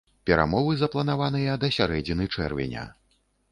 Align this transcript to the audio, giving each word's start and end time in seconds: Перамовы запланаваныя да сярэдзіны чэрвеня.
Перамовы 0.29 0.73
запланаваныя 0.83 1.53
да 1.65 1.71
сярэдзіны 1.77 2.29
чэрвеня. 2.35 2.89